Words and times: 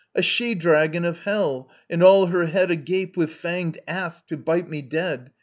A 0.15 0.23
she 0.23 0.55
dragon 0.55 1.05
of 1.05 1.19
Hell, 1.19 1.69
and 1.87 2.01
all 2.01 2.25
her 2.25 2.47
head 2.47 2.71
Agape 2.71 3.15
with 3.15 3.31
fanged 3.31 3.77
asps, 3.87 4.23
to 4.29 4.35
bite 4.35 4.67
me 4.67 4.81
dead. 4.81 5.29